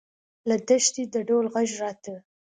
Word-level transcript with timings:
له 0.49 0.55
دښتې 0.67 1.03
د 1.13 1.15
ډول 1.27 1.45
غږ 1.53 1.69
راته. 1.81 2.15